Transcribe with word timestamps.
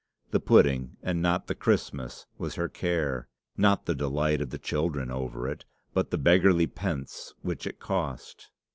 the 0.31 0.39
pudding 0.39 0.97
and 1.03 1.21
not 1.21 1.45
the 1.45 1.53
Christmas 1.53 2.25
was 2.39 2.55
her 2.55 2.67
care; 2.67 3.27
not 3.55 3.85
the 3.85 3.93
delight 3.93 4.41
of 4.41 4.49
the 4.49 4.57
children 4.57 5.11
over 5.11 5.47
it, 5.47 5.63
but 5.93 6.09
the 6.09 6.17
beggarly 6.17 6.65
pence 6.65 7.35
which 7.43 7.67
it 7.67 7.77
cost. 7.79 8.49